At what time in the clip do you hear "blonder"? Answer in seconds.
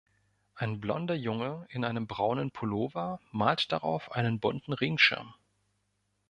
0.79-1.13